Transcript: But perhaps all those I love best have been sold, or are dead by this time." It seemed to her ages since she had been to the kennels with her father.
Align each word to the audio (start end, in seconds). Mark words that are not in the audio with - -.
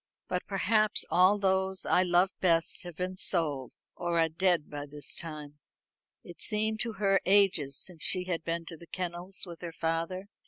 But 0.27 0.41
perhaps 0.47 1.05
all 1.11 1.37
those 1.37 1.85
I 1.85 2.01
love 2.01 2.31
best 2.39 2.81
have 2.81 2.95
been 2.95 3.17
sold, 3.17 3.75
or 3.95 4.19
are 4.19 4.29
dead 4.29 4.67
by 4.67 4.87
this 4.87 5.13
time." 5.13 5.59
It 6.23 6.41
seemed 6.41 6.79
to 6.79 6.93
her 6.93 7.21
ages 7.23 7.77
since 7.79 8.03
she 8.03 8.23
had 8.23 8.43
been 8.43 8.65
to 8.65 8.77
the 8.77 8.87
kennels 8.87 9.43
with 9.45 9.61
her 9.61 9.71
father. 9.73 10.25